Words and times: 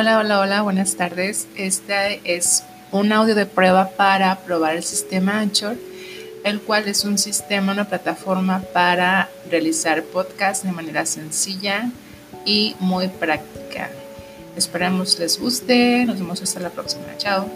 Hola, 0.00 0.20
hola, 0.20 0.38
hola, 0.38 0.62
buenas 0.62 0.94
tardes. 0.94 1.48
Este 1.56 2.20
es 2.22 2.62
un 2.92 3.10
audio 3.10 3.34
de 3.34 3.46
prueba 3.46 3.88
para 3.96 4.38
probar 4.38 4.76
el 4.76 4.84
sistema 4.84 5.40
Anchor, 5.40 5.74
el 6.44 6.60
cual 6.60 6.86
es 6.86 7.02
un 7.02 7.18
sistema, 7.18 7.72
una 7.72 7.88
plataforma 7.88 8.62
para 8.72 9.28
realizar 9.50 10.04
podcasts 10.04 10.62
de 10.62 10.70
manera 10.70 11.04
sencilla 11.04 11.90
y 12.44 12.76
muy 12.78 13.08
práctica. 13.08 13.90
Esperamos 14.56 15.18
les 15.18 15.36
guste. 15.40 16.04
Nos 16.06 16.20
vemos 16.20 16.40
hasta 16.42 16.60
la 16.60 16.70
próxima. 16.70 17.02
Chao. 17.16 17.50